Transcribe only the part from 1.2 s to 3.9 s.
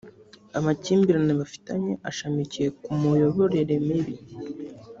bafitanye ashamikiye ku muyoborere